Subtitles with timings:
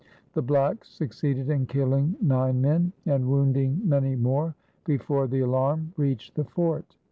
[0.33, 6.33] The blacks succeeded in killing nine men and wounding many more before the alarm reached
[6.33, 6.95] the fort.